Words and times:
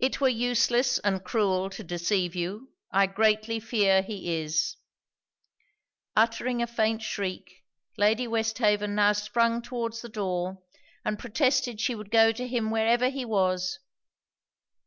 'It 0.00 0.20
were 0.20 0.28
useless 0.28 0.98
and 0.98 1.24
cruel 1.24 1.70
to 1.70 1.82
deceive 1.82 2.34
you. 2.36 2.74
I 2.92 3.06
greatly 3.06 3.58
fear 3.58 4.02
he 4.02 4.42
is.' 4.42 4.76
Uttering 6.14 6.60
a 6.60 6.66
faint 6.66 7.00
shriek, 7.00 7.64
Lady 7.96 8.26
Westhaven 8.28 8.94
now 8.94 9.12
sprung 9.14 9.62
towards 9.62 10.02
the 10.02 10.10
door, 10.10 10.58
and 11.06 11.18
protested 11.18 11.80
she 11.80 11.94
would 11.94 12.10
go 12.10 12.32
to 12.32 12.46
him 12.46 12.70
wherever 12.70 13.08
he 13.08 13.24
was. 13.24 13.78